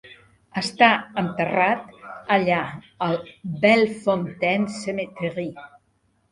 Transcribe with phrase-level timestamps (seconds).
[0.61, 0.87] Està
[1.21, 1.83] enterrat
[2.39, 2.63] allà
[3.09, 3.21] al
[3.67, 5.49] Bellefontaine Cemetery.